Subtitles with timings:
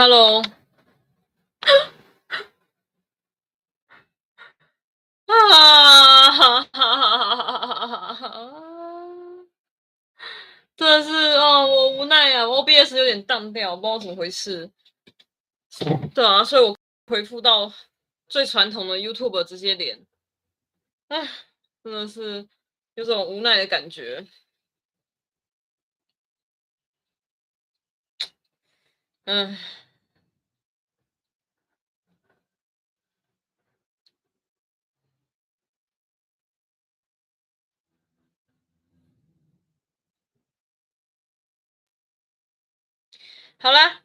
[0.00, 0.40] Hello，
[5.26, 9.46] 啊哈哈哈哈哈哈！
[10.74, 14.70] 真的是哦，我无奈啊，OBS 有点当掉，不知道怎么回事。
[16.14, 16.74] 对啊，所以我
[17.06, 17.70] 回复到
[18.26, 20.06] 最传统的 YouTube 直接连。
[21.08, 21.28] 哎，
[21.84, 22.48] 真的是
[22.94, 24.26] 有种无奈的感觉。
[29.24, 29.58] 嗯。
[43.62, 44.00] 好啦，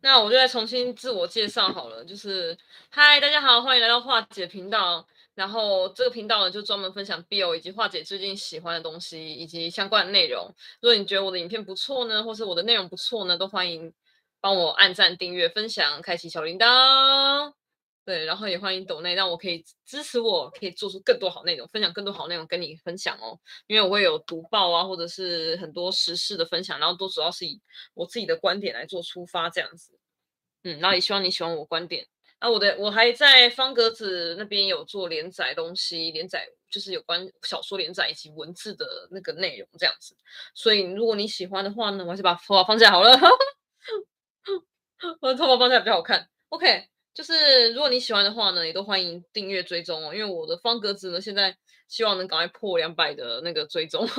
[0.00, 2.02] 那我就再重新自我介绍好了。
[2.02, 2.56] 就是，
[2.88, 5.06] 嗨，大家好，欢迎来到化姐频道。
[5.34, 10.54] 然后这个频道呢，就专门分享 Bill 以及化解最近喜欢的东西以及相关的内容。
[10.80, 13.92] 如果你觉得我的影片不错呢，或是我的内容不错呢，都欢迎
[14.40, 17.57] 帮我按赞、订阅、分享、开启小铃铛。
[18.08, 23.38] 对，然后也欢迎抖内，让我可以支持我，可以做出更多好内容，分享更多好内容跟你分享哦。
[23.66, 27.60] 因为我会有读报啊，或者是很多时事的分享，然后都主要是以
[27.92, 29.92] 我自己的观点来做出发这样子。
[30.62, 32.06] 嗯，然后也希望你喜欢我观点。
[32.38, 40.16] 啊，我的我还在方格子那边有做连载东西，连载就是有关小说连载以及文字的那个内容这样子。
[40.54, 43.12] 所以如果你喜欢的话呢，我还是把头发放下好了，
[45.20, 46.30] 我的头发放下比较好看。
[46.48, 46.88] OK。
[47.14, 50.14] 就是如果你喜欢的话呢，也都欢迎订阅追踪哦。
[50.14, 51.56] 因为我的方格子呢，现在
[51.88, 54.06] 希望能赶快破两百的那个追踪。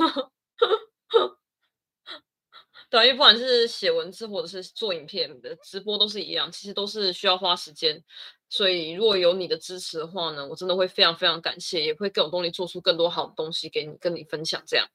[2.90, 8.02] 对，因为不管是写文字或者是做影片的直播都是一样，其实都是需要花时间。
[8.48, 14.86] 所以如果有你的支持的话呢，我真的会非常非常感谢，也会更有动力做出更多好的东西给你，跟你分享这样。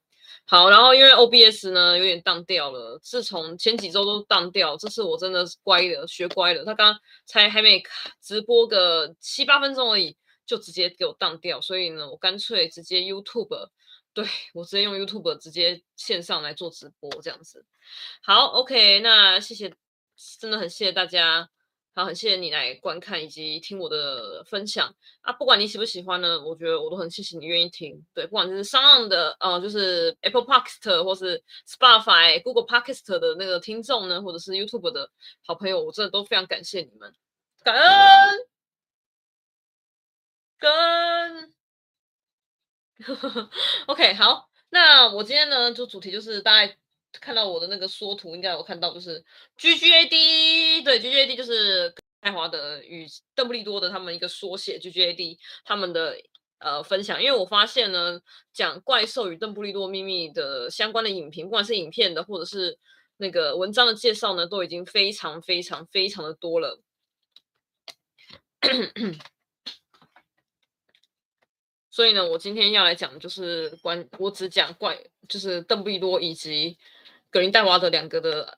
[0.46, 6.64] 好，然后因为 OBS 呢有点当掉了，自从前几周都当掉，这次我真的是乖了，学乖了。
[6.66, 7.82] 他刚才还没
[8.22, 13.70] 直播个七八分钟而已，就直接给我当掉，所以呢，我干脆直接 YouTube，
[14.14, 17.66] 对，我直接用 YouTube 直接线上来做直播这样子。
[18.22, 19.74] 好，OK，那谢谢，
[20.40, 21.50] 真的很谢谢大家。
[21.98, 25.32] 好，很谢谢你来观看以及听我的分享啊！
[25.32, 28.06] 不管你喜不喜欢呢，我觉得我都很谢谢你愿意听。
[28.14, 35.10] 对，不管是上岸的，呃，就是 Apple Podcast 或是 Spotify、Google Podcast 的那个听众呢，或者是 YouTube 的
[35.46, 37.16] 好朋友，我真的都非常感谢你们，
[37.64, 38.48] 感恩，
[40.60, 41.54] 感恩。
[43.88, 46.78] OK，好，那我今天呢，就主题就是大概。
[47.20, 49.24] 看到我的那个缩图，应该有看到，就是
[49.58, 53.06] G G A D，对，G G A D 就是爱华德与
[53.36, 56.18] 邓布利多的他们一个缩写，G G A D 他们的
[56.60, 57.22] 呃分享。
[57.22, 58.20] 因为我发现呢，
[58.52, 62.78] 讲怪兽与邓布利多秘密的相关的影评，不管是影片的或者是
[63.18, 66.82] 那个文章的介绍呢，都已经非常非常非常的多了。
[71.92, 75.00] 所以呢，我今天要来讲的就是关，我只讲怪，
[75.30, 76.78] 就是邓布利多以及。
[77.36, 78.58] 格林戴华德两个的，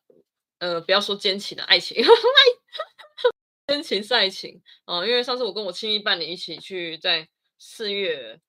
[0.59, 1.97] 呃，不要说奸情的爱情，
[3.65, 7.27] 奸情是爱情啊，因为上次我跟我亲密伴侣一起去在
[7.57, 8.39] 四月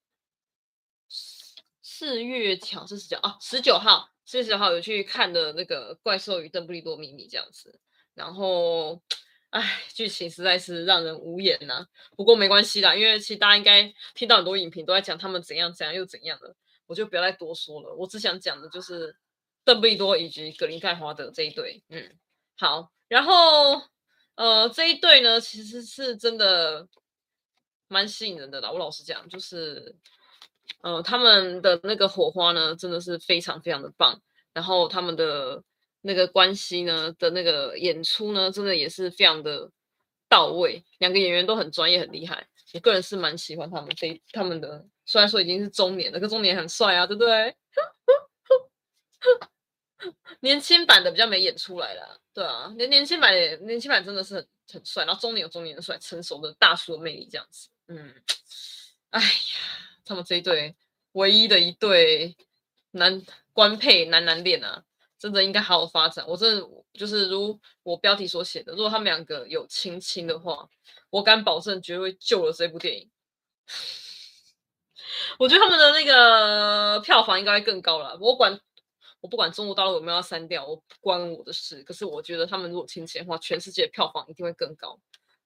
[1.80, 7.80] 四月巧是十九啊，十九号四月十九号有去看的那个《怪兽与邓布利多秘密》这样子，
[8.12, 9.00] 然后，
[9.48, 11.86] 哎，剧情实在是让人无言呐，
[12.18, 17.94] 不过没关系啦，因为其实大家应该听到很多影评都在讲他们怎样怎样又怎样的，我就不要再多说了。
[17.94, 19.16] 我只想讲的就是。
[19.68, 22.16] 邓布利多以及格林戴华德这一对，嗯，
[22.56, 23.82] 好，然后
[24.34, 26.88] 呃，这一对呢，其实是真的
[27.86, 28.70] 蛮吸引人的啦。
[28.70, 29.94] 我老实讲，就是
[30.80, 34.18] 呃，他们的那个火花呢，真的是非常非常的棒。
[34.54, 35.62] 然后他们的
[36.00, 39.70] 那个关系呢的那个演出呢，真的也是非常的
[40.30, 40.82] 到位。
[40.96, 42.48] 两个演员都很专业，很厉害。
[42.72, 47.54] 我个人是蛮喜欢他们这他们的，虽然说已经是中年了，可中年很帅啊，对不对？
[50.40, 58.14] 年轻版的比较没演出来啦，对啊，年年轻版的年轻版真的是很很帅，然后中年有中年的帅，成熟的大叔的魅力这样子，嗯，
[59.10, 59.28] 哎呀，
[60.04, 60.76] 他们这一对
[61.12, 62.36] 唯一的一对
[62.92, 63.20] 男
[63.52, 64.84] 官配男男恋啊，
[65.18, 66.24] 真的应该好好发展。
[66.28, 70.68] 我真的就是如我标题所写的，如果他们两个有亲亲的话，
[71.10, 73.10] 我敢保证绝对救了这部电影。
[75.38, 78.60] 我觉得他们的那个票房应该会更高了，我管。
[79.20, 81.82] 我不管中国大陆有没有要删掉，我不关我的事。
[81.82, 84.98] 可是我觉得他们如果亲情的话，全世界票房一定会更高。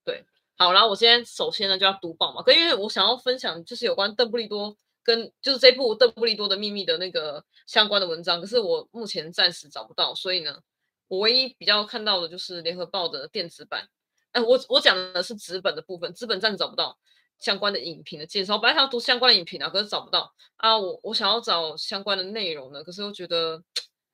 [0.04, 0.24] 对，
[0.56, 10.60] 好，然后我今天首先呢就要读报嘛，可因为我想要分享就是有关邓布利多跟就是这部《邓布利多的秘密》的那个相关的文章，可是我目前暂时找不到，所以呢，
[11.08, 13.88] 我唯一比较看到的就是联合报的电子版。
[14.32, 16.98] 哎，我我讲的是纸本的部分，纸本暂时找不到
[17.42, 18.54] 相关的影评的介绍。
[18.54, 20.78] 我本来想要读相关的影评啊，可是找不到啊。
[20.78, 23.62] 我我想要找相关的内容呢，可是我觉得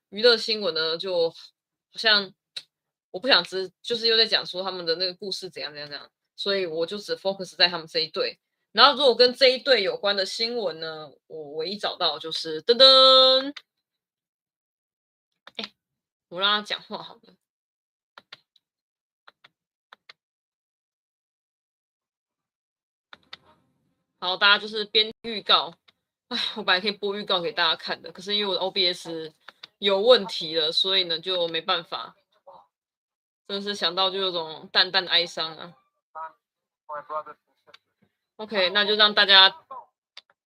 [0.08, 1.36] 娱乐新闻呢，就好
[1.96, 2.32] 像
[3.10, 8.38] 我不想知，就是又在讲说他们的那个故事怎样怎样怎样，所以我就只 focus 在他们这一队。
[8.72, 13.52] 然后如果跟这一队有关的新闻呢，我唯一找到就是噔噔，
[15.56, 15.72] 哎，
[16.28, 17.34] 我让他讲话好了。
[24.20, 25.72] 好，大家就是边预告。
[26.28, 29.32] 哎，我本来可以播预告给大家看的，可是因为我的 OBS
[29.78, 32.14] 有问题了，所以呢就没办法。
[33.46, 35.72] 真的是想到就有种淡淡的哀伤啊。
[38.36, 39.54] OK，那就让大家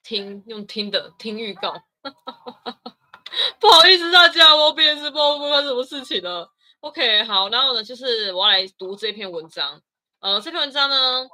[0.03, 1.83] 听，用听的听预告。
[3.59, 6.53] 不好意思大家，我 OBS 不知道发生什么事情了。
[6.81, 9.81] OK，好，然后呢就是我要来读这篇文章。
[10.21, 11.27] 呃，这篇文章呢。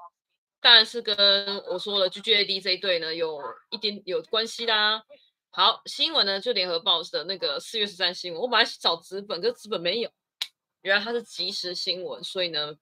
[0.61, 1.17] 当然是跟
[1.67, 3.41] 我说的 GGAD 这一队呢有
[3.71, 5.03] 一点有关系啦。
[5.51, 10.11] 好，新闻呢就联合报的那个四月十三新闻，我本来找纸本，可是纸本没有，
[10.83, 12.75] 原来它是即时新闻，所以呢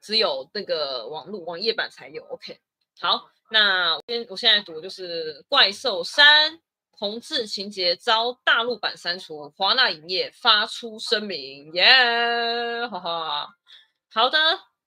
[0.00, 2.22] 只有那个网络网页版才有。
[2.24, 2.60] OK，
[3.00, 6.52] 好，那我先我现在读就是《怪兽山》
[6.98, 13.48] 同志情节遭大陆版删除，华纳影业发出声明，耶、哈哈，
[14.12, 14.38] 好的。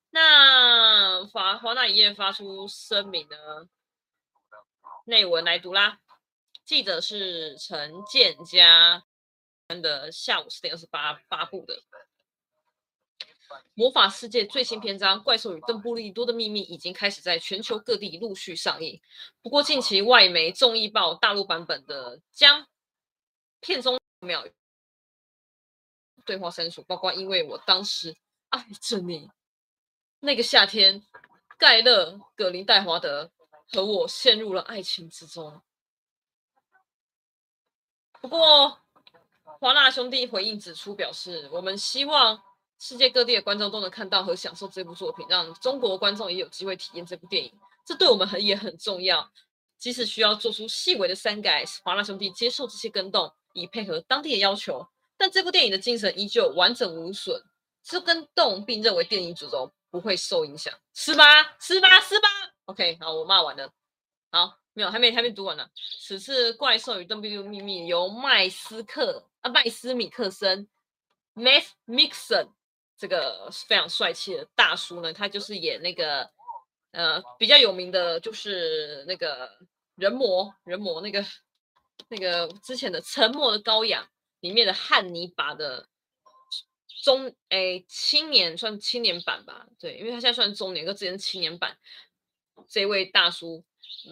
[0.10, 3.70] 那华华纳影业发出声明呢？
[5.06, 6.00] 内文来读啦。
[6.66, 9.04] 记者是陈建家
[9.68, 11.76] 的下午四点二十八发布的
[13.74, 19.00] 《魔法世界》最新篇章《怪兽与邓布利多的秘密》已经开始在全球各地陆续上映。
[19.42, 22.68] 不过，近期外媒《综艺报》大陆版本的将
[23.62, 24.46] 片中秒
[26.26, 28.16] 对话删除，包括因为我当时
[28.50, 29.30] 爱着你。
[30.20, 31.04] 那个夏天，
[31.60, 33.32] 盖勒、葛林戴华德
[33.72, 35.62] 和我陷入了爱情之中。
[38.20, 38.80] 不过，
[39.60, 42.42] 华纳兄弟回应指出，表示我们希望
[42.80, 47.54] 世界各地的观众都能看到和享受这部作品，让中国观众也有机会体验这部电影。
[47.86, 49.32] 这对我们很也很重要。
[49.78, 54.88] 即使需要做出细微的删改，华纳兄弟接受这些更动，以配合当地的要求。
[55.16, 57.40] 但这部电影的精神依旧完整无损。
[57.84, 59.72] 这更动，并认为电影主轴。
[59.98, 61.24] 不会受影响，是吧？
[61.60, 62.00] 是吧？
[62.00, 62.28] 是吧
[62.66, 63.74] ？OK，好，我骂完了。
[64.32, 65.68] 好，没有，还没，还没读完呢。
[66.00, 70.70] 此次《怪兽与邓布利多秘密》由麦斯克啊，麦斯米克森
[71.34, 72.50] m a t Mikkelsen）
[72.96, 76.30] 这个非常帅气的大叔呢，他就是演那个
[76.92, 79.50] 呃比较有名的，就是那个
[79.96, 81.26] 人魔，人魔那个
[82.08, 84.04] 那个之前的《沉默的羔羊》
[84.42, 85.90] 里面的汉尼拔的。
[87.08, 91.78] 中诶，青年算青年版吧，对，因为他现在算中年，跟之前青年版。
[92.68, 93.64] 这位大叔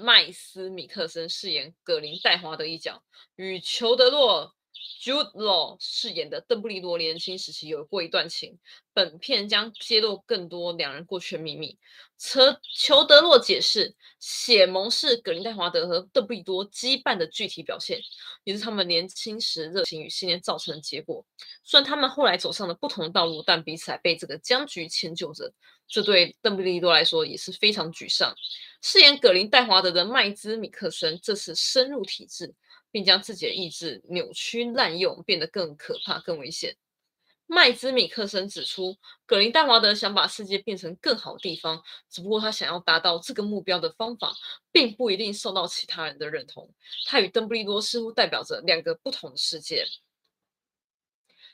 [0.02, 3.04] 麦斯米克森饰演格林戴华德一角，
[3.36, 4.56] 与裘德洛
[5.02, 8.58] Jude Law 饰演的邓布利多年轻时期有过一段情。
[8.94, 11.78] 本片将揭露更多两人过去的秘密。
[12.18, 18.00] 车裘德洛解释，血盟是葛林戴华德和邓布利多羁绊的具体表现，
[18.46, 21.26] 也是他们年轻时热情与信念造成的结果。
[21.62, 25.54] 虽然他们后来走上了不同的道路，但彼此还被这个僵局迁就着。
[25.88, 28.34] 这对邓布利多来说也是非常沮丧。
[28.82, 32.56] 饰演葛林戴华德的麦兹米克森这次深入体制，
[32.96, 36.78] 并将自己的意志扭曲滥用，变得更可怕、更危险。
[37.46, 44.34] 麦兹米克森指出，葛林戴华德想把世界变成更好的地方，只不过他想要达到这个目标的方法，
[44.72, 46.74] 并不一定受到其他人的认同。
[47.06, 49.86] 他与邓布利多似乎代表着两个不同的世界。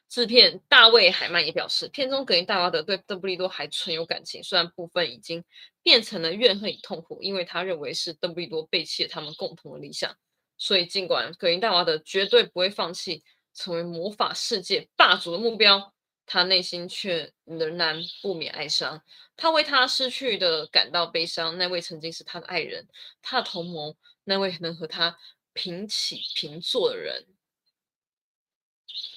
[0.07, 5.43] 制片大卫海曼也表示，片中葛林戴华德对邓布利多还存有感情，虽然部分已经
[5.81, 10.15] 变成了怨恨与痛苦，因为他认为是邓布利多背弃了他们共同的理想。
[10.61, 13.23] 所以，尽管葛林戴华德绝对不会放弃。
[13.53, 15.93] 成为魔法世界霸主的目标，
[16.25, 19.03] 他内心却仍然不免哀伤。
[19.35, 21.57] 他为他失去的感到悲伤。
[21.57, 22.87] 那位曾经是他的爱人，
[23.21, 25.19] 他的同盟，那位能和他
[25.51, 27.27] 平起平坐的人。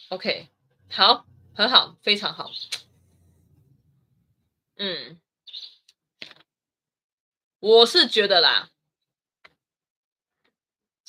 [0.08, 0.48] OK，
[0.90, 1.24] 好，
[1.54, 2.50] 很好，非常好。
[4.78, 5.20] 嗯，
[7.60, 8.70] 我是觉得啦，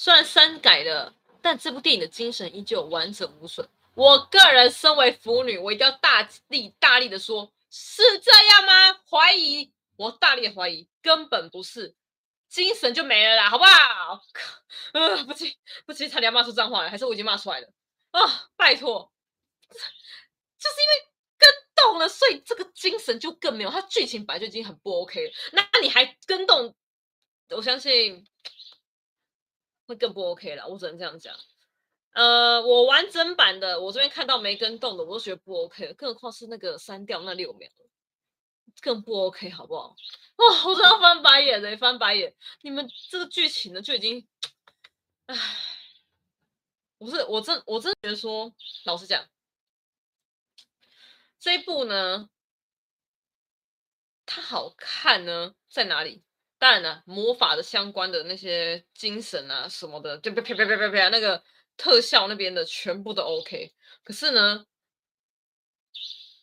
[0.06, 1.12] 虽然删改了。
[1.42, 3.68] 但这部电影的精神依旧完整无损。
[3.94, 9.00] 我个人身为腐女，我一定要大力大力的说，是这样吗？
[9.08, 11.94] 怀疑，我大力的怀疑，根本不是，
[12.50, 14.24] 精神就没了啦，好不好？
[14.94, 17.68] 呃， 不行不行，差点要骂出脏话来，还是我已经骂出来了
[18.10, 18.50] 啊？
[18.56, 19.12] 拜托，
[19.70, 21.08] 就是因为
[21.38, 23.70] 跟动了，所以这个精神就更没有。
[23.70, 26.74] 它剧情本来就已经很不 OK 了，那你还跟动，
[27.50, 28.26] 我相信
[29.86, 30.68] 会更不 OK 了。
[30.68, 31.36] 我只能这样讲。
[32.12, 37.70] 呃，我完整版的，我这边看到没跟动的，我都觉得不 OK，更何况是那个删掉那六秒，
[38.82, 39.96] 更不 OK，好不好？
[40.38, 42.34] 哇，我真要翻白眼嘞，翻白眼！
[42.62, 44.26] 你们这个剧情呢，就已经，
[45.26, 45.36] 唉，
[46.98, 48.54] 不是，我真我真觉得说，
[48.86, 49.28] 老实讲，
[51.38, 52.30] 这一部呢，
[54.26, 56.24] 它好看呢在哪里？
[56.58, 61.44] 当然了，魔法的相关的那些精神啊什么的，就啪啪啪啪啪啪那个
[61.78, 63.74] 特效那边的全部都 OK。
[64.04, 64.66] 可是呢，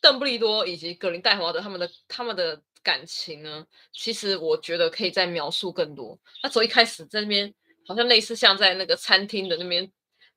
[0.00, 2.62] 邓布利多以及格林戴华德他们的他们的。
[2.85, 6.19] 感情呢，其实我觉得可以再描述更多。
[6.42, 7.54] 他从一开始在那边，
[7.87, 9.88] 好像类似像在那个餐厅的那边，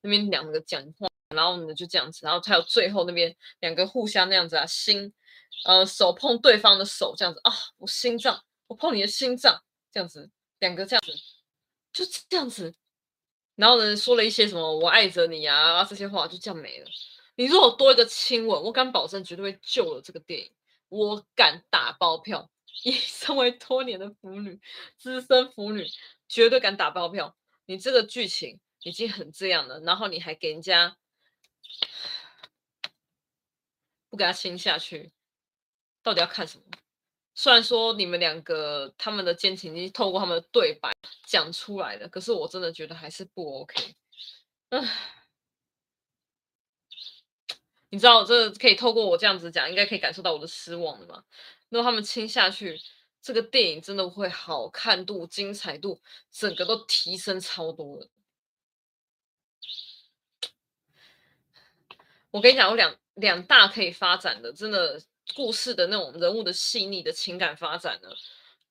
[0.01, 5.11] 那边两个讲话，然后呢就这样子，然后还有最后那边两个互相那样子啊，心，
[5.65, 11.13] 呃，手碰对方的手这样子啊，我心脏，我碰你的心脏这样子，两个这样子，
[11.93, 12.75] 就这样子，
[13.55, 16.87] 然后呢说了一些什么我爱着你啊这些话，就这样没了。
[17.35, 20.51] 你如果多一个亲吻，我敢保证绝对会救了这个电影。
[20.87, 22.49] 我敢打包票，
[22.83, 24.61] 以 身为多年的腐女、
[24.97, 25.85] 资深腐女，
[26.27, 27.35] 绝对敢打包票。
[27.65, 30.95] 你这个剧情已经很这样了，然后你还给人家
[34.09, 35.11] 不给他亲下去，
[36.03, 36.63] 到底要看什么？
[37.35, 40.91] 虽然说你们两个他们的奸情已经透过他们的对白
[41.27, 43.95] 讲出来了，可是我真的觉得还是不 OK。
[44.69, 45.11] 唉。
[47.89, 51.23] 你知道这可以透过我这样子讲，应该可以感受到我的失望的吗？
[51.69, 52.77] 如果他们亲下去，
[53.21, 58.09] 这个电影真的会好看度、精彩度，整个都提升超多了。
[62.31, 65.01] 我跟你讲，有两两大可以发展的，真的
[65.33, 68.09] 故事的那种人物的细腻的情感发展呢，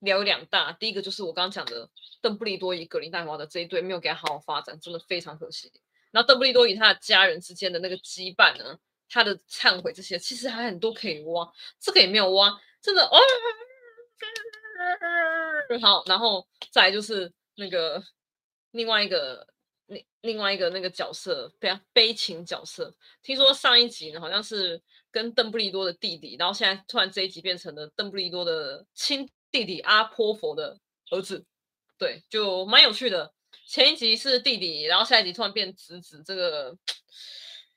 [0.00, 0.72] 聊两大。
[0.72, 1.88] 第一个就是我刚刚讲的
[2.20, 5.72] 邓布利多与格林戴华的这一对没有给他好好发展，真的非常可惜。
[6.10, 8.78] 然后邓布利多与他的家人之间的那个羁绊呢？
[9.06, 13.18] 他的忏悔这些其实还很多可以挖，这个也没有挖，真的哦。
[15.80, 18.02] 好，然后再就是那个
[18.72, 19.46] 另外一个
[19.86, 22.92] 另另外一个那个角色，非常悲情角色。
[23.22, 24.82] 听说上一集呢好像是
[25.14, 30.80] 跟邓布利多的弟弟，然后现在突然这一集变成了邓布利多的亲弟弟阿波佛的
[31.12, 31.44] 儿子，
[31.96, 33.32] 对，就蛮有趣的。
[33.68, 36.76] 前一集是弟弟，然后下一集突然变侄子，这个。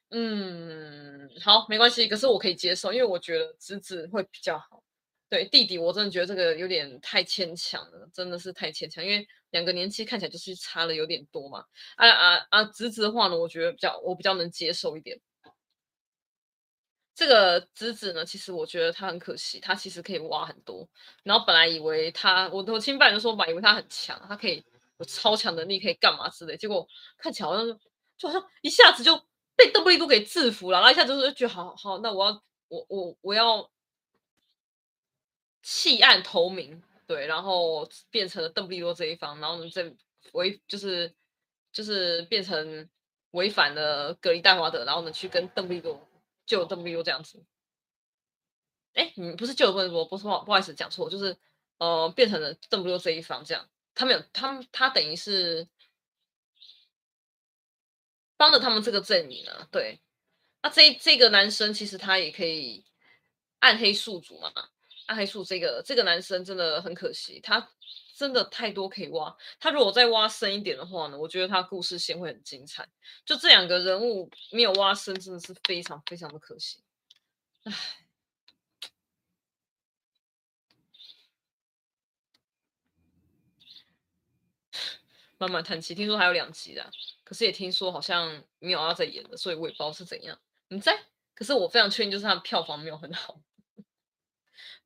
[0.09, 2.07] 嗯，好，没关系。
[2.07, 4.81] 可是我可以接受，因为我觉得侄子会比较好。
[5.29, 9.05] 对，弟弟，我真的觉得这个有点太牵强了，真的是太牵强。
[9.05, 11.65] 因为两个年纪看起来就是差了有点多嘛。
[11.97, 12.63] 啊啊啊！
[12.63, 15.19] 侄子的话呢，我觉得比较我比较能接受一点。
[17.17, 20.87] 这个侄子呢，其实我觉得他很可惜，他其实可以挖很多。
[21.23, 24.63] 然后本来以为他，我我亲爸就说吧，以为他很强，他可以
[24.99, 26.55] 有超强能力，可以干嘛之类。
[26.55, 27.73] 结果看起来好像就
[28.17, 29.19] 就好像一下子就。
[29.59, 33.67] 被邓布利多给制服了，然后一下子就觉得好好，那我要我我我要
[35.63, 39.91] 弃暗投明，对，然后变成了邓布利多这一方，然后呢，再
[40.33, 41.11] 违就是
[41.71, 42.87] 就是变成
[43.31, 46.06] 违反了格林戴华德，然后呢去跟邓布利多
[46.47, 47.45] 救邓布利多这样子。
[48.93, 51.37] 哎，你不是救邓布利多，不是不好不好意思讲错，就是
[51.77, 55.67] 呃变成了 W 这一方这样，他们有他们他等于是。
[58.39, 59.99] 帮着他们这个阵营啊，对，
[60.61, 62.85] 那这这个男生其实他也可以
[63.57, 64.53] 暗黑宿主嘛，
[65.07, 67.69] 暗黑宿这个这个男生真的很可惜，他
[68.15, 72.87] 真的太多可以挖，他如果再挖深一点的话呢，我觉得他故事线会很精彩。
[73.25, 76.79] 就这两个人物没有挖深，真的是非常非常的可惜。
[77.63, 77.73] 唉，
[85.37, 86.91] 慢慢叹气，听说还有两集的。
[87.23, 90.39] 可是也听说好像没有要再演了，所以我也不知道是怎样。
[90.69, 91.05] 你在？
[91.35, 93.39] 可是我非常确定，就是他的票房没有很好。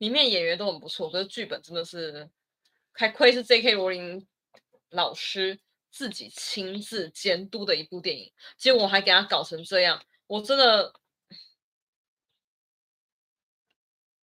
[0.02, 2.28] 里面演员都很不错，可是剧本真的是，
[2.92, 3.74] 还亏是 J.K.
[3.76, 4.28] 罗琳
[4.90, 5.60] 老师
[5.92, 10.92] 自己亲自监督的一部电影，结果我还给他搞成这样，我真的，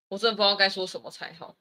[0.09, 1.55] 我真的不知道该说什么才好。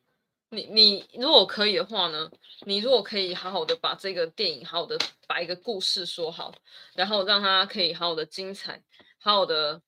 [0.47, 2.31] 你你如果可以的话呢？
[2.65, 6.55] 你如果可以好好的把这个电影好好的把一个故事说好，
[6.93, 8.81] 然后让它可以好好的精彩，
[9.19, 9.81] 好好的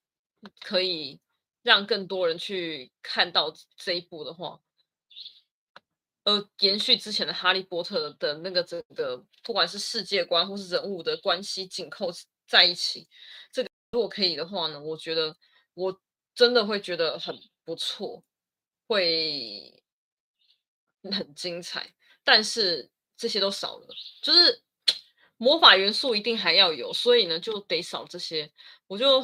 [0.60, 1.22] 可以
[1.68, 4.58] 让更多人去看到这一部的话，
[6.24, 12.10] 而延续之前的《哈利波特》的那个整个不管是世界观或是人物的关系紧扣
[12.48, 13.10] 在一起，
[13.52, 15.36] 这个如果可以的话呢，我觉得
[15.74, 16.02] 我
[16.34, 18.24] 真的会觉得很不错，
[18.88, 19.84] 会
[21.12, 21.94] 很精彩。
[22.24, 23.88] 但是这些都少了，
[24.22, 24.64] 就是
[25.36, 28.50] 魔法元素一定还要有，所以呢就得少这些。
[28.88, 29.22] 我就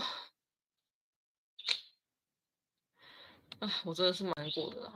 [3.64, 4.92] 啊，我真的是蛮过的啦。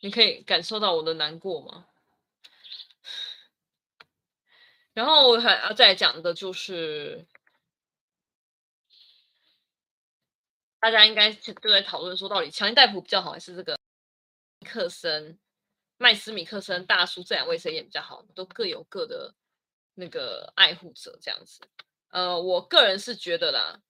[0.00, 1.86] 你可以感受到我的难过吗？
[4.94, 7.26] 然后还要再讲的就是，
[10.78, 13.78] 大家应该都在讨论说，到底强尼戴普比较好，还是这个
[14.64, 15.38] 克森、
[15.98, 18.22] 麦斯米克森大叔这两位谁演比较好？
[18.34, 19.34] 都各有各的
[19.92, 21.60] 那个爱护者这样子。
[22.10, 23.80] 呃，我个人是觉得啦，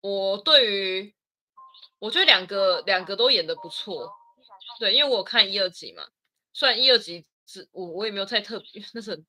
[0.00, 1.14] 我对于
[1.98, 4.12] 我觉得两个两个都演的不错。
[4.78, 6.06] 对，因为我看一二集嘛，
[6.52, 9.24] 虽然一二集是我我也没有太特别， 那是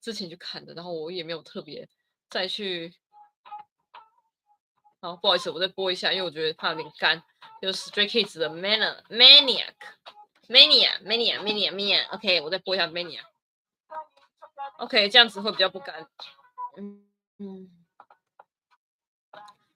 [0.00, 1.88] 之前去看的，然后我也没有特别
[2.28, 2.94] 再去。
[5.02, 7.22] 好，不好意思，我再播一下，因为我觉得怕有点干。
[7.62, 9.74] 就是 Stray Kids 的 Maniac Maniac
[10.48, 13.20] Mania Mania Mania Mania，OK，我再播一下 Mania，。
[14.78, 16.08] OK，这样子会比较不干。
[16.78, 17.09] 嗯
[17.40, 17.68] 嗯。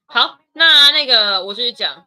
[0.06, 2.06] 好，那那个我继续讲。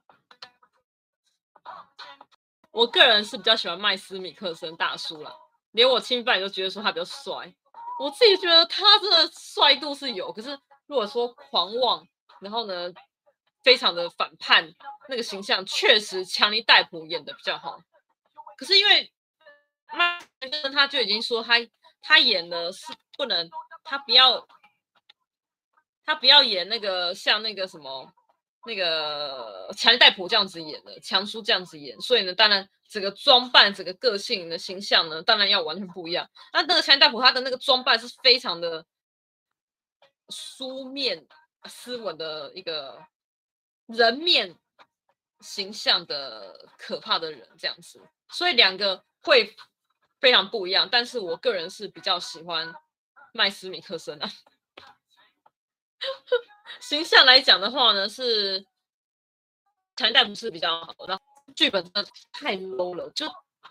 [2.72, 5.34] 我个人是比较喜欢麦斯米克森大叔啦，
[5.72, 7.52] 连我亲爸都觉得说他比较帅。
[8.00, 10.52] 我自己觉得他这个帅度是有，可是
[10.86, 12.08] 如果说狂妄，
[12.40, 12.94] 然后呢，
[13.64, 14.72] 非常的反叛
[15.10, 17.82] 那个形象，确实强尼戴普演的比较好。
[18.56, 19.12] 可是因为
[19.92, 21.56] 麦斯他就已经说他
[22.00, 23.50] 他演的是不能，
[23.84, 24.48] 他不要
[26.08, 28.12] 他不要演那个像那个什么。
[28.66, 36.30] 那个强尼戴普这样子演的，强叔这样子演，所以呢，当然整个装扮、整个个性的形象呢，当然要完全不一样。
[36.52, 38.86] 那那个强尼戴普他的那个装扮是非常的
[40.28, 41.26] 书面、
[41.64, 43.02] 斯文的一个
[43.86, 44.54] 人面
[45.40, 49.56] 形象的可怕的人这样子，所以两个会
[50.20, 50.90] 非常不一样。
[50.92, 52.76] 但是我个人是比较喜欢
[53.32, 54.30] 麦斯米克森啊。
[56.80, 58.66] 形象来讲的话呢，是
[59.96, 61.24] 强尼戴普是比较好的，然后
[61.56, 63.26] 剧本真的太 low 了，就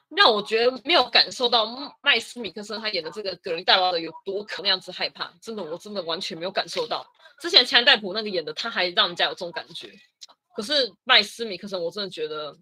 [0.09, 1.67] 让我觉得没有感受到
[2.03, 7.07] 麦斯米克森他演的这个格林戴华德有多可那样子害怕，真的我真的完全没有感受到。
[7.41, 9.93] 之前强尼戴普那个演的他还让人家有这种感觉，
[10.55, 12.57] 可是麦斯米克森我真的觉得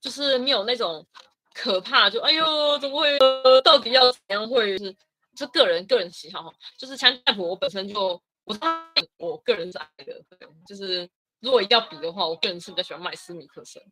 [0.00, 1.06] 就是没有那种
[1.54, 3.18] 可怕，就哎呦怎么会？
[3.64, 4.78] 到底要怎样会？
[4.78, 4.94] 是
[5.38, 8.22] 是个人个人喜好哈，就是强尼戴普我本身就。
[8.44, 10.24] 我他，我个人是爱的，
[10.66, 11.06] 就是
[11.40, 13.82] 如果一定要比的话，我个人是比较喜欢麦斯米克森。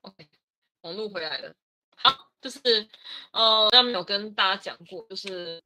[0.00, 0.26] OK，
[0.80, 1.54] 网络回来了。
[1.96, 2.88] 好，就是
[3.32, 5.62] 呃，我刚没有跟大家讲过，就是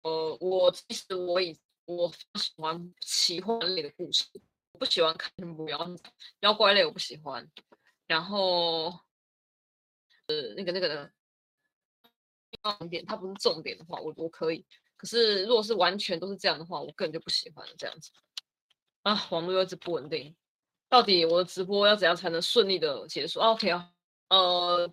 [0.00, 4.24] 呃，我其实我以我喜欢奇幻类的故事，
[4.72, 5.30] 我不喜欢看
[5.68, 5.86] 妖
[6.40, 7.46] 妖怪类，我不喜欢。
[8.06, 8.98] 然后，
[10.54, 11.12] 那个那个的？
[12.62, 14.64] 重点，它不是重点的话，我我可以。
[14.96, 18.10] 可是如果是完全都是这样的话，我个人就不喜欢了这样子。
[19.02, 20.34] 啊，网络又一直不稳定，
[20.88, 23.92] 到底我的直播要怎样才能顺利的结束？，OK 啊，
[24.28, 24.90] 呃，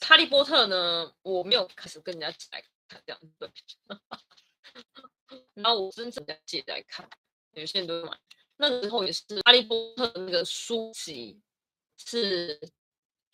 [0.00, 3.50] 哈利波特呢，我没有开始跟人家解来看这样子，对。
[5.54, 7.08] 然后我真正的借来看，
[7.52, 8.18] 有些人都买。
[8.56, 11.40] 那时候也是哈利波特的那个书籍
[11.96, 12.60] 是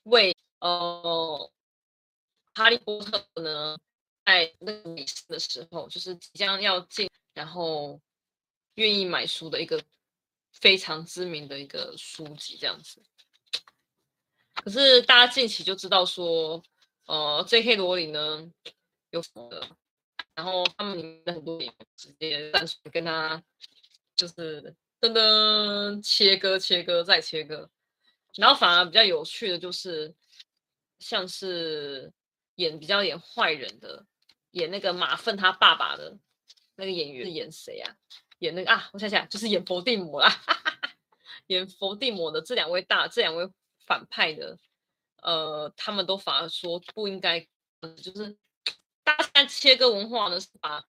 [0.05, 1.53] 为呃。
[2.53, 3.79] 哈利波特呢，
[4.25, 7.99] 在那个的时候，就是即将要进，然后
[8.75, 9.81] 愿意买书的一个
[10.53, 13.01] 非常知名的一个书籍，这样子。
[14.53, 16.61] 可是大家近期就知道说，
[17.07, 17.77] 呃，J.K.
[17.77, 18.53] 罗琳呢
[19.11, 19.49] 有什么，
[20.35, 23.41] 然后他们里面很多演员直接单纯跟他
[24.17, 27.71] 就是噔噔切割、切割再切割，
[28.35, 30.13] 然后反而比较有趣的就是
[31.01, 32.13] 像是。
[32.57, 34.05] 演比较演坏人的，
[34.51, 36.19] 演那个马粪他爸爸的
[36.75, 37.97] 那个演员是演谁啊？
[38.41, 40.93] 演那个啊，我想想，就是演伏地魔啦，哈哈哈，
[41.47, 43.49] 演伏地魔的这两位大，这两位
[43.87, 44.59] 反派的，
[45.23, 47.41] 呃，他们都反而说不应该，
[47.97, 48.37] 就是
[49.03, 50.85] 大家切割文化呢，是把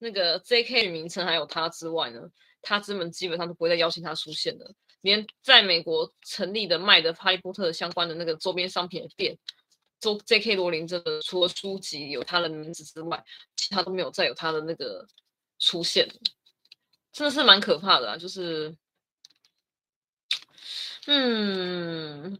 [0.00, 0.88] 那个 J.K.
[0.88, 2.20] 名称还有他之外呢，
[2.60, 9.38] 他之们基本上都不会再邀请他出现的，连在美国成立的卖的哈利波特相关的那个周边商品的店。
[10.04, 10.54] 说 J.K.
[10.54, 13.24] 罗琳这个除了书籍有他的名字之外，
[13.56, 15.06] 其他都没有再有他的那个
[15.58, 16.06] 出现，
[17.10, 18.16] 真的是蛮可怕的啊！
[18.18, 18.76] 就是，
[21.06, 22.38] 嗯，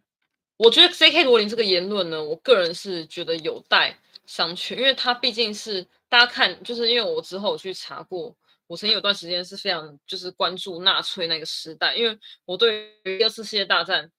[0.59, 1.24] 我觉得 J.K.
[1.24, 14.12] 罗琳这个言论呢，我个人是觉得有待商榷，因为他毕竟是大家看，就是因为我之后有去查过，我曾经有段时间是非常就是关注纳粹那个时代，因为我对于第二次世界大战，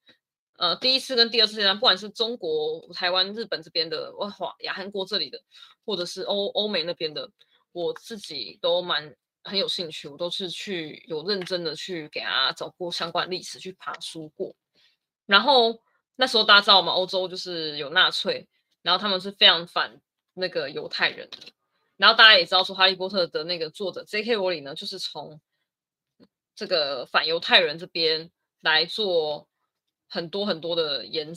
[0.58, 5.40] 呃，第一次跟第二次世界大战，不管是中国、台湾、日本这边的，哇，亚韩国这里的，
[5.84, 7.30] 或者是欧欧美那边的，
[7.72, 9.14] 我自己都蛮。
[9.48, 14.52] 很有兴趣，我都是去有认真的去给他找过相关历史，去爬书过。
[15.24, 15.80] 然后
[16.16, 16.92] 那时候大家知道吗？
[16.92, 18.48] 欧洲就是有纳粹，
[18.82, 20.00] 然后他们是非常反
[20.34, 21.38] 那个犹太人的。
[21.96, 24.34] 然后大家也知道说，《哈利波特》的那个作者 J.K.
[24.34, 25.40] 罗琳呢，就是从
[26.56, 29.46] 这个反犹太人这边来做
[30.08, 31.32] 很多很多的延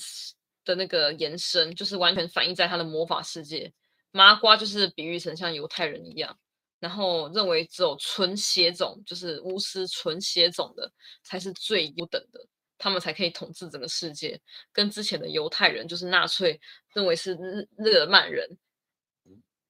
[0.66, 3.72] 的那个延伸，就是完全反映在他的魔法世界。
[4.12, 6.38] 麻瓜就是比喻成像犹太人一样。
[6.80, 10.90] 然后认为只有纯血种，就是巫师纯血种的
[11.24, 12.40] 才是最优等的，
[12.78, 14.40] 他们才可以统治整个世界。
[14.72, 16.58] 跟之前的犹太人，就是纳粹
[16.94, 18.48] 认为是日日耳曼人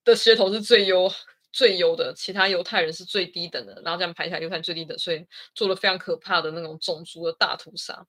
[0.04, 1.12] 的血统是最优
[1.52, 3.82] 最优的，其他犹太人是最低等的。
[3.84, 8.06] 然后这样排下来，犹太人最低等，所以做了非常可怕的那种种族的大屠杀。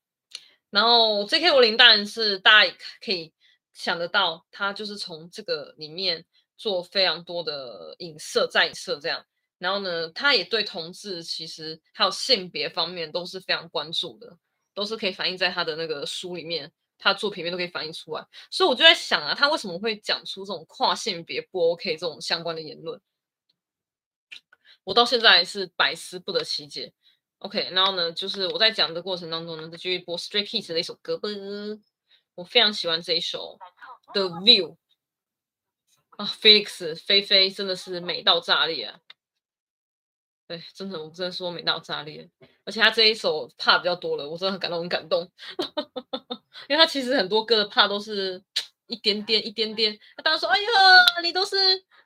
[0.70, 1.50] 然后 J.K.
[1.50, 3.32] 罗琳当然是大家可以
[3.72, 6.24] 想得到，他就是从这个里面。
[6.60, 9.24] 做非常多的影射，再影射这样，
[9.56, 14.36] 然后呢，他也对同志其实还有性别方面都是非常关注的，
[14.74, 18.22] 都是可以反映在他的那个书里面，他作品里面都可以反映出来。
[18.50, 23.00] 所以我就在想啊，他为什么会讲出这种跨性别不 OK 这种相关的言论？
[24.84, 26.92] 我到现在是百思不得其解。
[27.40, 31.28] OK，然后呢，就是我在讲的过程当中呢，就继续播 Stray Kids 的一首歌吧，
[32.34, 33.58] 我非常喜欢这一首
[34.14, 34.76] The View。
[36.18, 39.00] 啊，Felix 菲菲真的是美到炸裂啊！
[40.46, 42.28] 对，真的，我真的说美到炸裂。
[42.64, 45.30] 而且他这一首 part 比较多了，我真的很感动，很感动。
[46.68, 48.44] 因为他其实很多歌的 part 都是
[48.86, 49.98] 一点点、一点点。
[50.14, 50.68] 他当时说：“哎呀，
[51.22, 51.56] 你都是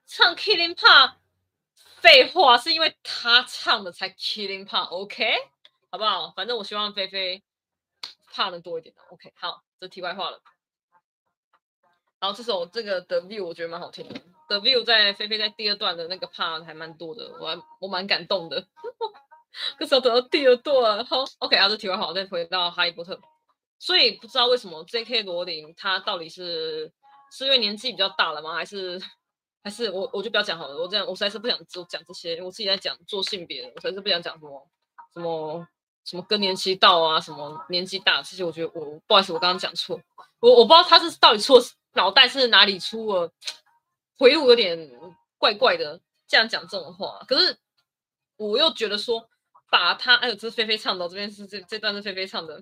[0.06, 1.14] 唱 Killing part。”
[2.04, 5.32] 废话，是因为他唱的才 Killing part，OK？、
[5.90, 6.30] 好不好？
[6.36, 7.42] 反正我希望菲菲
[8.30, 9.00] part 多一点的。
[9.08, 10.38] OK，好，这题外话了。
[12.20, 18.68] 然后这首这个 The View 我觉得蛮好听的，The View 在菲菲在第二段的那个 part 还蛮多的，我还我蛮感动的。
[19.78, 23.18] 这时候等到第二段，好，OK，啊，这题外话，再回到哈利波特。
[23.78, 25.22] 所以不知道为什么 J.K.
[25.22, 26.92] 罗琳他到底是
[27.32, 28.54] 是因为年纪比较大了吗？
[28.54, 29.00] 还是
[29.64, 34.68] 还是我我就不要讲好了，我这样我实在是不想做讲这些，我自己在讲做性别，我实在是不想讲什么
[35.14, 35.66] 什么
[36.04, 40.00] 什么更年期到啊，什么年纪大这些，我觉得我不好意思，我刚刚讲错，
[40.38, 41.60] 我我不知道他是到底错。
[41.96, 43.32] 脑袋是哪里出了
[44.18, 44.90] 回路，有点
[45.38, 47.24] 怪怪的，这样讲这种话。
[47.28, 47.56] 可是
[48.36, 49.28] 我又觉得说，
[49.70, 52.60] 把他哎呦，这是菲菲唱的，这边是这这段是菲菲唱的，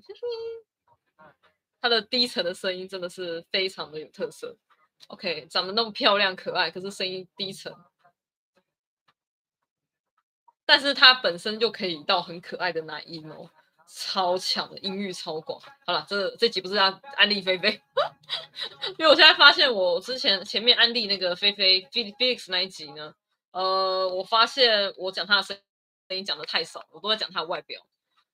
[1.80, 4.54] 他的低沉的声音真的是非常的有特色。
[5.08, 7.74] OK，长得那么漂亮可爱，可是声音低沉，
[10.64, 13.50] 但是他本身就可以到很可爱的男音哦。
[13.94, 17.68] 超强的音域超广，好了，这这集不是要安利菲菲，
[18.98, 23.14] 因为我现在发现我之前前面安利那个菲菲 Felix 那一集呢，
[23.50, 25.58] 呃，我发现我讲他的声
[26.08, 27.82] 音讲的太少，我都在讲他的外表，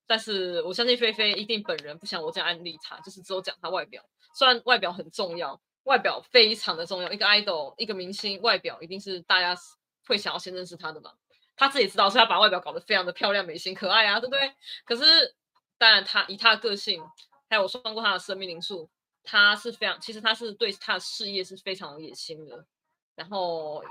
[0.06, 4.04] 但是我相信菲菲一定本人不想我这样安利他，就是只有讲他外表，
[4.34, 9.60] 虽然外表很重要，外表非常的重要，一个 idol 一个明星外表一定是大家
[10.06, 11.12] 会想要先认识他的嘛，
[11.56, 14.54] 他自己知道，所以他把外表搞得非常的漂亮、美型、可爱啊，对不对？
[14.84, 15.34] 可是。
[15.80, 17.00] 当然，他以他的个性，
[17.48, 18.90] 还有我算过他的生命灵数，
[19.22, 22.66] 他是非常，其实他是对他的事业是非常有野心的，
[23.14, 23.84] 然后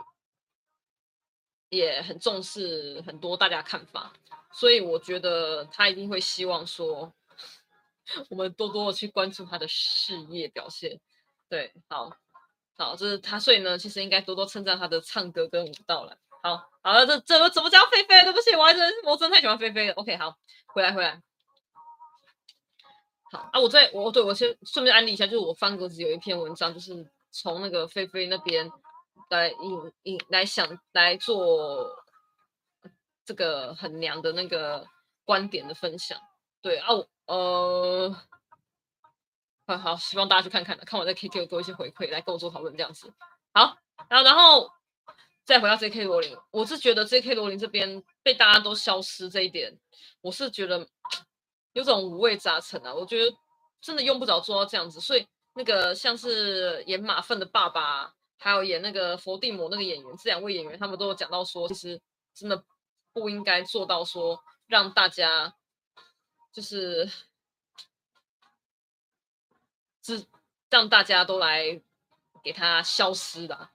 [1.69, 4.11] 也很重视很多大家看法，
[4.51, 7.13] 所以我觉得他一定会希望说，
[8.29, 10.99] 我们多多的去关注他的事业表现。
[11.49, 12.11] 对，好，
[12.77, 16.17] 好，这是他，所以呢，其实应该多多称赞他的唱歌跟舞蹈了。
[16.43, 18.23] 好，好了，这这怎么叫菲菲？
[18.23, 19.93] 对不起，我还真我真的太喜欢菲菲了。
[19.93, 20.35] OK，好，
[20.67, 21.21] 回来回来。
[23.31, 28.71] 好啊，我在我对我先顺便安利一下，就是我方格子有一篇文章，就是从那个菲菲那边
[29.29, 31.89] 来引引来想来做
[33.25, 34.85] 这个很娘的那个
[35.25, 36.17] 观点的分享。
[36.61, 36.87] 对啊，
[37.25, 38.15] 呃，
[39.67, 43.13] 好好，希望大家去看看，看我在 KK 给我一些回馈，来跟我做讨论这样子。
[43.53, 43.77] 好，
[44.09, 44.71] 然后然后
[45.45, 49.77] 再回到 JK 罗琳，我是觉得 JK 罗琳这边被大家都消失这一点，
[50.21, 50.87] 我是觉得。
[51.73, 53.31] 有种五味杂陈啊，我觉得
[53.79, 54.99] 真的用不着做到这样子。
[54.99, 62.01] 所以那个像是演马粪的爸爸，还有演那个佛地魔那个演员，这两位演员他们都有讲到说，其实
[62.33, 62.63] 真的
[63.13, 65.53] 不应该做到说让大家
[66.51, 67.07] 就是
[70.15, 70.25] 是
[70.69, 71.81] 让大家都来
[72.43, 73.69] 给他消失的。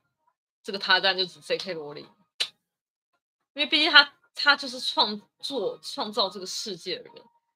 [0.63, 1.75] 这个他当然就指 J.K.
[1.75, 2.07] 罗琳，
[3.55, 7.13] 因为毕竟他他就是创作创造这个世界的人。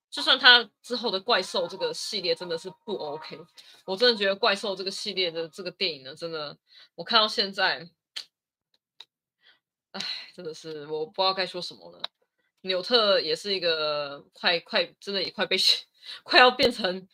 [0.08, 3.38] 就算他之后的怪兽这个系列真的是不 OK，
[3.84, 6.56] 我真的觉得怪兽这个系列的这个电影呢，真的
[6.94, 7.86] 我看到现在，
[9.90, 10.00] 哎，
[10.34, 12.00] 真的是我不知道该说什么了。
[12.62, 15.56] 纽特也是一个快快真的也快被
[16.24, 17.06] 快要变成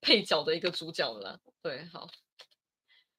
[0.00, 1.38] 配角的一个主角了。
[1.62, 2.08] 对，好。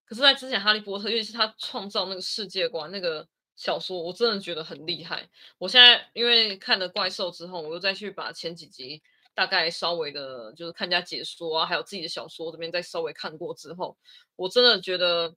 [0.06, 5.30] 可是，在之前《哈利波特》，尤其是他创造那个世界观那个小说，我真的觉得很厉害。
[5.58, 9.02] 我现在因为看了怪兽之后，我又再去把前几集
[9.34, 13.98] 大概稍微的，就是看一下解说啊，还有自己的小说这边再稍微看过之后，
[14.36, 15.34] 我真的觉得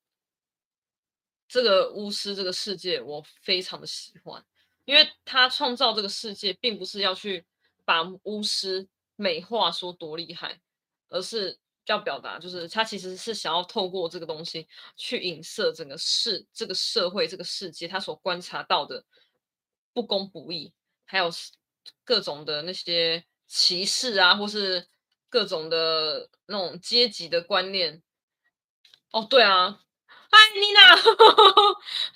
[1.47, 4.45] 这个巫师这个世界我非常的喜欢，
[4.87, 7.47] 因为他创造这个世界，并不是要去
[7.85, 10.61] 把巫师美化说多厉害，
[11.15, 11.59] 而是。
[11.87, 19.05] 要表达就是他其实是想要透过这个东西去影射整个世这个社会这个世界他所观察到的
[19.93, 20.73] 不公不义，
[21.05, 21.31] 还有
[22.03, 24.89] 各种的那些歧视啊，或是
[25.29, 28.03] 各种的那种阶级的观念。
[29.11, 30.97] 哦，对啊，嗨，妮娜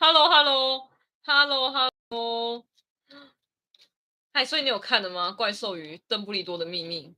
[0.00, 2.64] ，Hello，Hello，Hello，Hello，
[4.32, 5.32] 嗨， 所以你有看的吗？
[5.32, 7.14] 怪兽与邓布利多的秘密。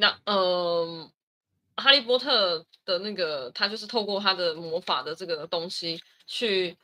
[0.00, 1.12] 那嗯，
[1.76, 6.74] 哈利波特的那个他就是透过他的魔法的这个东西，去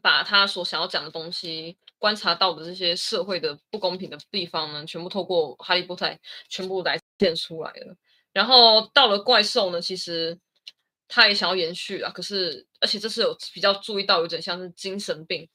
[0.00, 6.10] 把他所想要讲的东西，观察到的这些社会的不公平的地方呢，全部透过哈利波特
[6.48, 7.94] 全部来现出来了。
[8.32, 10.38] 然后到了怪兽呢，其实
[11.08, 15.46] 他也想要延续啊，可是而且这是有比较注意到，有点像是精神病，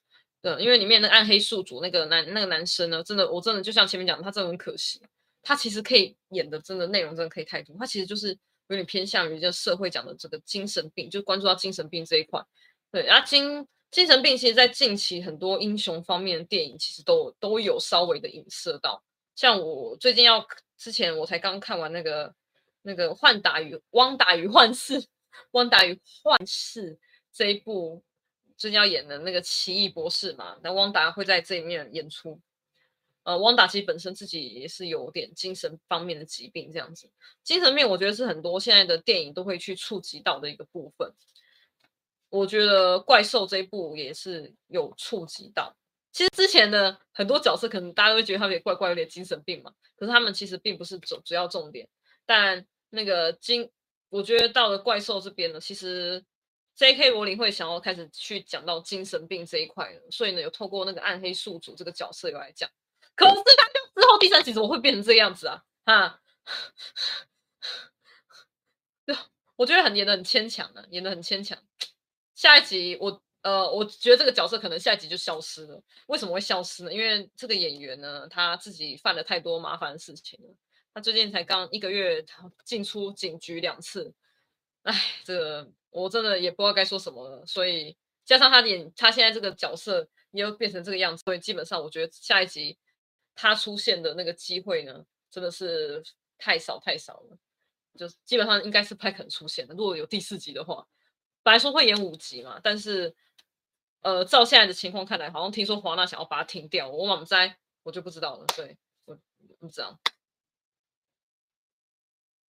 [0.43, 5.01] 的，因为里面的暗黑宿主那个男那个男生呢，真的我真的就像前面讲的，他真的很可惜。
[5.45, 7.75] 他其实可以演的，真的内容真的可以太多。
[7.77, 12.43] 他其实就是有点偏向于就社会讲的这个精神病，就关注到精神病这一块。
[12.91, 19.03] 对，然后精精神病，其实，在近期很多英雄方面的电影，其实都都有稍微的影射到。
[19.35, 20.45] 像我最近要
[20.77, 22.33] 之前，我才刚看完那个
[22.81, 24.99] 那个《幻达与汪达与幻视》
[25.51, 26.95] 《汪达与幻视》
[27.31, 28.03] 这一部
[28.57, 32.39] 最近要演的那个奇异博士嘛，那汪达会在这里面演出。
[33.25, 37.09] 呃，汪达其实本身自己也是有点精神方面的疾病，这样子。
[37.43, 41.11] 精神病，我觉得是很多现在的电影都会去触及到的一个部分。
[42.29, 45.75] 我觉得怪兽这一部也是有触及到。
[46.11, 49.73] 其实之前的很多角色，可能大家都会觉得他们也怪怪，有点精神病嘛。
[49.97, 51.89] 可是他们其实并不是主主要重点。
[52.27, 53.69] 但那个精，
[54.09, 56.23] 我觉得到了怪兽这边呢，其实
[56.75, 57.09] J.K.
[57.09, 62.69] 罗琳会想要开始去讲到精神病这一块了，所以呢，有透过那个暗黑宿主这个角色有来讲。
[63.15, 65.63] 可是他就之后第三集怎么会变成这个样子啊？
[65.85, 66.21] 哈，
[69.55, 71.57] 我觉得很演的很牵强啊，演的很牵强。
[72.33, 75.81] 下一集我呃，我觉得这个角色可能下一集就消失了。
[76.07, 76.91] 为什么会消失呢？
[76.91, 80.53] 因为这个演员呢，他自己犯了太多麻烦的事情了。
[80.93, 82.25] 他最近才刚一个月
[82.65, 84.13] 进出警局两次，
[84.83, 87.45] 哎，这个我真的也不知道该说什么了。
[87.45, 92.77] 所以加上他演他现在这个角色又变成这个样子，所以基本上我觉得下一集。
[93.35, 96.01] 他出现的那个机会呢，真的是
[96.37, 97.37] 太少太少了，
[97.97, 99.75] 就基本上应该是不太可能出现的。
[99.75, 100.87] 如果有第四集的话，
[101.43, 103.13] 本来说会演五集嘛，但是
[104.01, 108.45] 呃，照现在的情况看来，好像听说华纳想要把它停掉，我满栽，我就不知道了。
[108.55, 109.17] 对，我
[109.59, 109.99] 不知道，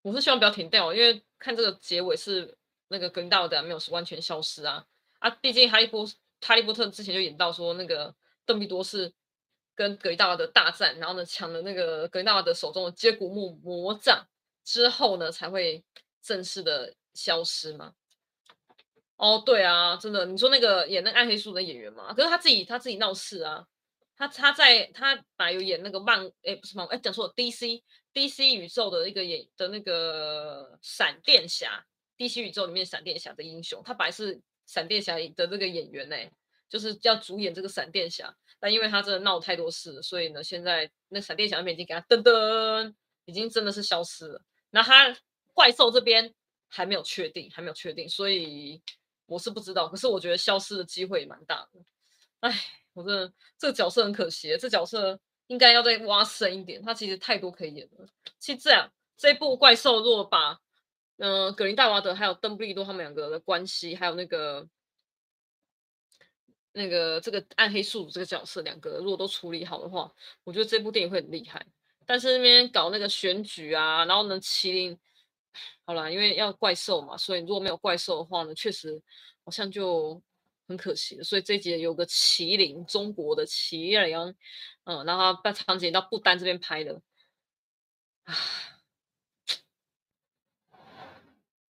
[0.02, 2.56] 我是希望不要停掉，因为看这个结尾是
[2.88, 4.86] 那个格林戴华德没有完全消失啊
[5.18, 6.06] 啊，毕竟哈利波
[6.40, 9.12] 哈利波特之前就演到说那个邓布利多是。
[9.76, 14.26] 跟格林戴华德大战，然后呢，抢了那个格林戴华德手中的接骨木魔杖
[14.64, 15.84] 之后呢，才会
[16.22, 17.92] 正式的消失嘛。
[19.16, 23.64] 哦，对啊，真的，你说那个演那个暗黑术的演员嘛，可是他自己他自己闹事啊，
[24.16, 31.82] 他他在他本来有演那个漫，哎，不是漫，哎，讲错，DC DC 宇宙的一个演的那个闪电侠
[32.18, 36.16] ，DC 宇宙里面闪电侠的英雄，他本来是闪电侠的这个演员呢，
[36.68, 38.34] 就是要主演这个闪电侠。
[38.58, 42.94] 但因为他真的闹太多事，所以呢，现在那闪电侠那边已经给他噔噔，
[43.26, 44.40] 已经真的是消失了。
[44.70, 45.14] 那他
[45.52, 46.32] 怪兽这边
[46.66, 48.80] 还没有确定，还没有确定，所以
[49.26, 49.86] 我是不知道。
[49.88, 51.80] 可是我觉得消失的机会也蛮大的。
[52.40, 52.58] 哎，
[52.94, 56.82] 我真的这个角色很可惜，这角色应该要再挖深一点。
[56.82, 58.06] 他其实太多可以演了。
[58.38, 60.58] 其实这样，这部怪兽如果把
[61.18, 64.66] 嗯、呃、格林戴华德还有邓布利多他们两个的关系，还有那个。
[66.76, 70.12] 那个这个暗黑宿主这个角色，两个如果都处理好的话，
[70.44, 71.66] 我觉得这部电影会很厉害。
[72.04, 74.98] 但是那边搞那个选举啊，然后呢，麒麟，
[75.86, 79.00] 好啦，因为要怪兽嘛，所以如果没有怪兽的话呢，确实
[79.42, 80.22] 好像就
[80.68, 81.22] 很可惜。
[81.22, 84.34] 所以这一集有个麒麟，中国的麒麟，
[84.84, 87.00] 嗯，然后把场景到不丹这边拍的，
[88.24, 88.36] 啊，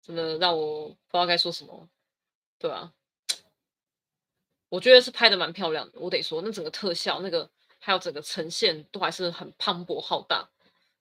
[0.01, 1.89] 真的让我不知道该说什么，
[2.59, 2.93] 对吧？
[4.69, 7.49] 我觉得是拍的蛮漂亮的，我得说，那整个特效，那个
[7.79, 10.49] 还有整个呈现都还是很磅礴浩大。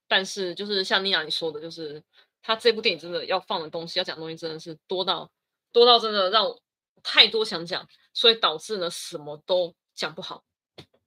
[0.07, 2.01] 但是就是像妮娅你说的，就是
[2.41, 5.29] 他这部电影真的要放的东西，要讲的东西真的是多到
[5.73, 6.63] 多到真的让我
[7.03, 10.45] 太多想讲，所以导致呢什么都讲不好，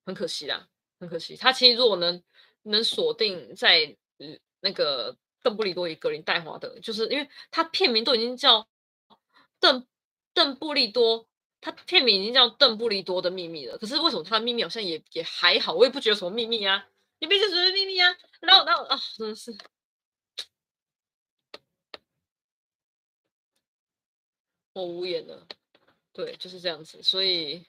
[0.05, 0.67] 很可惜啦，
[0.99, 1.37] 很可惜。
[1.37, 2.21] 他其实如果能
[2.63, 8.67] 能锁定在嗯那个邓布利多与格林戴华的，就是因为他片名都已经叫
[9.61, 9.87] 邓
[10.33, 11.28] 邓布利多。
[11.61, 15.73] 他片名已经叫《邓布利多的秘密》了，可是为什么他的秘密好像也也还好？
[15.73, 16.87] 我也不觉得什么秘密啊，
[17.19, 18.15] 你毕竟是秘密啊。
[18.39, 19.53] 然后，然后啊，真的是，
[24.71, 25.45] 我无言了。
[26.13, 27.03] 对，就是这样子。
[27.03, 27.65] 所以，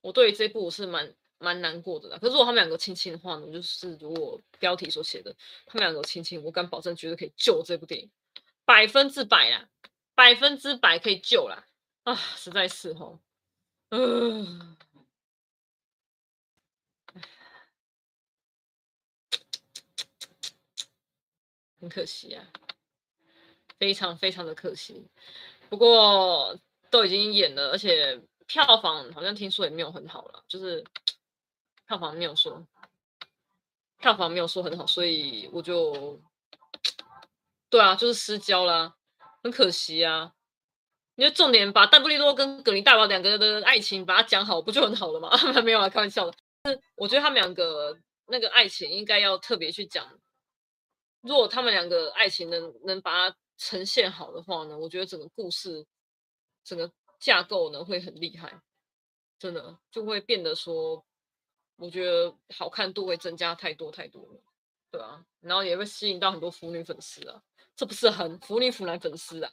[0.00, 2.16] 我对于这部我是蛮蛮难过的啦。
[2.18, 5.36] 可是如果他们两个亲亲的话呢，就是如果标题所写的，
[5.66, 8.10] 他们两个亲亲，我敢保证绝对可以救这部电影，
[8.64, 9.68] 百分之百啦，
[10.14, 11.67] 百分之百可以救啦。
[12.08, 13.20] 啊，实在是哦，
[13.90, 14.74] 嗯，
[21.78, 22.46] 很可惜啊，
[23.78, 25.06] 非常非常的可惜。
[25.68, 30.82] 不过都已经演了，而且票房好像听说也没有很好了，就是
[31.86, 32.66] 票房没有说，
[33.98, 36.22] 票房没有说很好，所以我就，
[37.68, 38.96] 对啊，就是失焦啦，
[39.42, 40.32] 很可惜啊。
[41.18, 45.28] 你就重点把邓布利多跟格林大王两个的爱情把它讲好，不就很好了吗？
[45.64, 46.32] 没有啊，开玩笑的。
[46.66, 50.08] 是我觉得他们两个那个爱情应该要特别去讲。
[51.22, 55.84] 如果他们两个爱情能能把它呈现好的话呢，我觉得整个故事
[56.62, 58.56] 整个架构呢会很厉害，
[59.40, 61.04] 真的就会变得说，
[61.74, 64.40] 我觉得好看度会增加太多太多了，
[64.92, 67.42] 对啊，然后也会吸引到很多腐女粉丝啊，
[67.74, 69.50] 这不是很腐女腐男粉丝啊？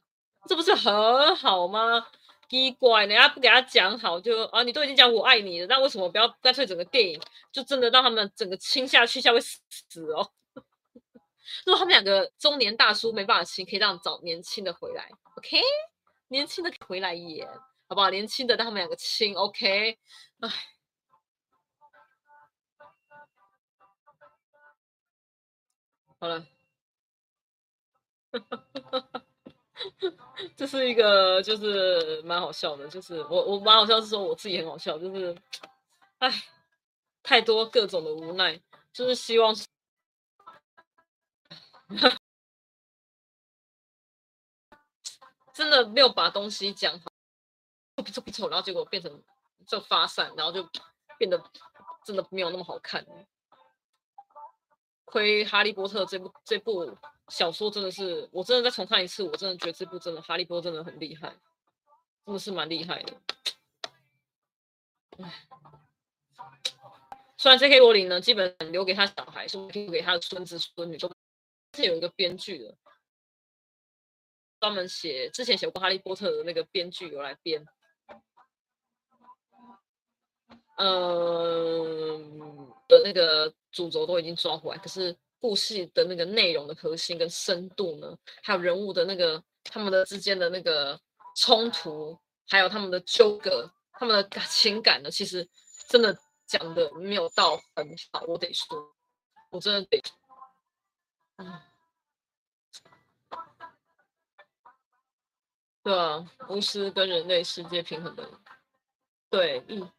[0.48, 2.08] 这不是很好吗？
[2.48, 7.20] 奇怪，人家不给他讲好就啊，你都已经讲我爱你了，那为什么不要干脆整个电影
[7.52, 9.60] 就真的让他们整个亲下去，下会死
[10.14, 10.32] 哦？
[11.66, 15.60] 如果他们两个中年大叔没办法亲，可以让找年轻的回来，OK？
[16.30, 17.48] 年轻的回来演，
[17.90, 18.10] 好不好？
[18.10, 19.98] 年轻的让他们两个亲，OK？
[20.40, 20.50] 哎，
[26.20, 26.46] 好了。
[30.56, 35.36] 这是一个，就是蛮好笑的，就是我我蛮好笑，是说我自己很好笑，就是，
[36.20, 36.32] 哎，
[37.24, 39.56] 太多各种的无奈，就是希望，
[45.54, 47.06] 真的没有把东西讲好，
[47.96, 49.24] 不错不错，然后结果变成
[49.68, 50.68] 就发散，然后就
[51.18, 51.42] 变得
[52.04, 53.06] 真的没有那么好看。
[55.06, 56.98] 亏哈利波特这部这部。
[57.30, 61.36] 小说真的是，我真的再重看一次，我真的觉得这部真的《哈利波特》真的很厉害，
[62.24, 63.14] 真的是蛮厉害的。
[65.18, 65.48] 唉，
[67.36, 67.80] 虽然 J.K.
[67.80, 71.12] 罗琳呢，基本留给他小孩，是留给他的孙子孙女，都
[71.74, 72.78] 是有一个编剧的，
[74.60, 77.66] 专门写之前写过《哈利波特》的那个编剧有来编。
[80.78, 85.18] 嗯，的那个主轴都已经抓回来，可是。
[85.40, 91.00] 故事的那个内容的核心跟深度呢，还有人物的那个他们的之间的那个
[91.36, 92.18] 冲突，
[92.48, 95.48] 还有他们的纠葛，他们的感 情感呢，其实
[95.88, 96.18] 真的
[96.48, 98.96] 讲的没有到很好，我得说，
[99.52, 100.02] 我真的得，
[101.38, 101.62] 嗯，
[105.84, 108.28] 对啊，巫师跟人类世界平衡的，
[109.30, 109.92] 对，嗯，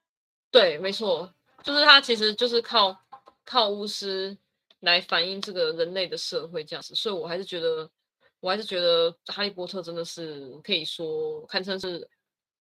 [0.50, 1.32] 对，没错，
[1.62, 2.98] 就是他其实就是靠
[3.44, 4.36] 靠巫师。
[4.80, 7.90] 来反映这个人类的社会这样子，所以我还是觉得，
[8.40, 12.08] 我还是觉得《哈利波特》真的是可以说堪称是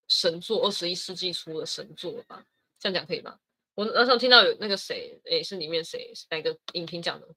[0.08, 2.44] 神作，二十一世纪初的神作吧？
[2.80, 3.38] 这样讲可以吗？
[3.74, 7.28] 我那时候听到有那个谁，诶，是里面谁哪个影评讲的，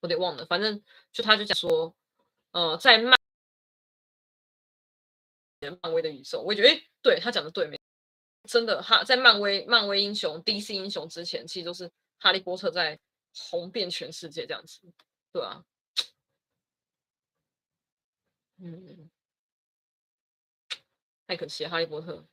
[0.00, 0.44] 我得忘了。
[0.46, 1.94] 反正就他就讲说，
[2.50, 3.16] 呃，在漫
[5.80, 7.78] 漫威的宇宙，我也觉得，诶，对他讲的对没？
[8.48, 12.98] 真的哈，在漫威漫威英雄、DC 英雄之前，其实都是哈利波特在。
[13.50, 14.80] 红遍全世界这样子，
[15.32, 15.64] 对啊，
[18.58, 19.10] 嗯，
[21.26, 22.26] 太可惜了，哈利波特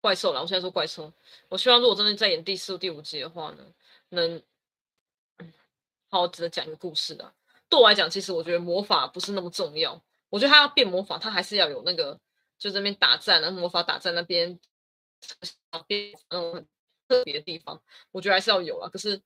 [0.00, 0.40] 怪兽了。
[0.40, 1.12] 我现在说怪兽，
[1.48, 3.74] 我希望如果真的再演第四、第五集的话呢，
[4.10, 4.42] 能
[6.08, 7.34] 好好好的讲一个故事的。
[7.68, 10.00] 对我来讲，其实我觉得魔法不是那么重要。
[10.28, 12.20] 我觉得他要变魔法，他还是要有那个，
[12.58, 14.58] 就这边打战然后，魔法打战那边，
[15.86, 16.66] 变嗯
[17.08, 18.88] 特别的地方，我觉得还是要有啊。
[18.88, 19.20] 可是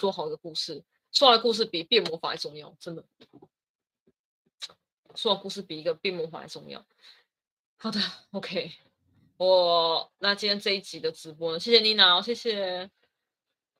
[0.00, 0.82] 说好的故事，
[1.12, 3.04] 说好的故事比变魔法还重要，真的。
[5.14, 6.86] 说好故事比一个变魔法还重要。
[7.76, 8.72] 好的，OK，
[9.36, 12.50] 我那今天这一集的直播呢，谢谢妮娜哦，谢谢，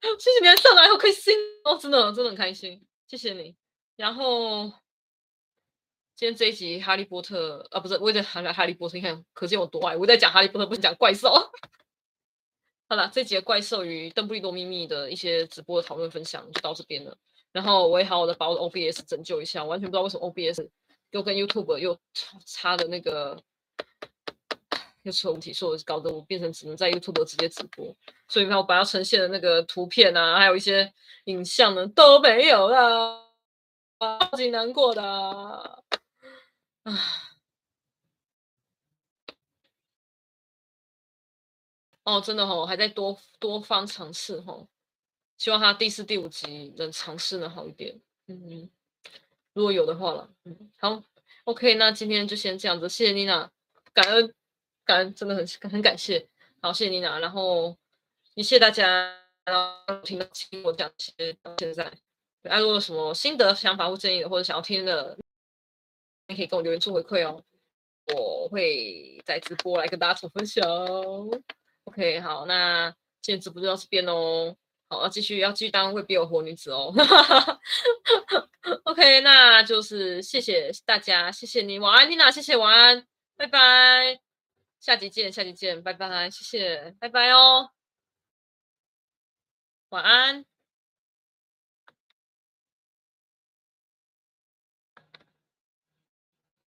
[0.03, 3.57] 谢谢你还上来，好开心哦，真的真的很开心，谢谢你。
[3.97, 4.65] 然后
[6.17, 11.33] 今天这一集哈利波特啊，不是，我也在谈哈利波特，你看可见我多爱，我在讲哈利波特，不是讲怪兽。
[12.91, 17.17] 好了，这集的怪兽与邓布利多秘密的一些直播的讨论分享就到这边了。
[17.53, 20.69] 然后我也好好的把我的 OBS 拯救一下，完全不知道为什么 OBS
[21.13, 21.97] 又跟 YouTube 又
[22.45, 23.41] 差的那个。
[25.03, 27.87] 又出问题，所以搞得我变成只能在 YouTube 直接直播，
[28.29, 30.93] 所以你看我把要呈现的那个图片啊，还有一些
[31.25, 33.33] 影像呢都没有了，
[33.99, 35.79] 超级难过的啊！
[42.11, 44.67] 哦，真的哦，还在多多方尝试哦，
[45.39, 48.01] 希望他第四、第五集能尝试的好一点。
[48.27, 48.69] 嗯，
[49.53, 51.03] 如果有的话了，嗯，好
[51.45, 53.51] ，OK，那今天就先这样子，谢谢妮娜，
[53.93, 54.35] 感恩。
[54.83, 56.27] 感恩真的很很感谢，
[56.61, 57.77] 好，谢谢妮娜，然后
[58.35, 58.85] 也谢谢大家，
[59.45, 59.55] 然
[59.87, 61.85] 后听到听我讲些到现在，
[62.43, 65.17] 大家如果有什么心得、想法或建议的，或者想要听的，
[66.27, 67.41] 你可以跟我留言做回馈哦，
[68.17, 70.67] 我会在直播来跟大家做分享。
[71.91, 72.89] OK，好，那
[73.21, 74.55] 今天直播就到这边哦，
[74.89, 76.95] 好，要继续要继续当会变有活女子哦。
[78.85, 83.05] OK，那就是谢谢大家，谢谢你，晚安，，Tina，，谢谢，晚安，
[83.37, 84.21] 拜拜。
[84.79, 87.71] 下集见，下集见，拜拜，谢谢，拜拜哦，
[89.89, 90.50] 晚安。